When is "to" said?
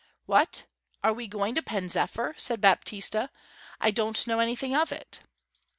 1.53-1.61